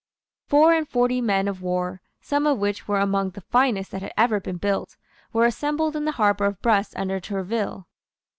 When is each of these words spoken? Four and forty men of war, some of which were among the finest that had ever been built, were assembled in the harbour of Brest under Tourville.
Four 0.47 0.73
and 0.73 0.89
forty 0.89 1.21
men 1.21 1.47
of 1.47 1.61
war, 1.61 2.01
some 2.21 2.47
of 2.47 2.57
which 2.57 2.87
were 2.87 2.99
among 2.99 3.29
the 3.29 3.41
finest 3.41 3.91
that 3.91 4.01
had 4.01 4.13
ever 4.17 4.39
been 4.39 4.57
built, 4.57 4.97
were 5.31 5.45
assembled 5.45 5.95
in 5.95 6.05
the 6.05 6.13
harbour 6.13 6.45
of 6.47 6.59
Brest 6.59 6.95
under 6.97 7.19
Tourville. 7.19 7.85